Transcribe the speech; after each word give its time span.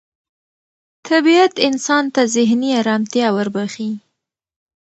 طبیعت 1.09 1.53
انسان 1.67 2.03
ته 2.13 2.21
ذهني 2.35 2.69
ارامتیا 2.81 3.27
وربخښي 3.35 3.89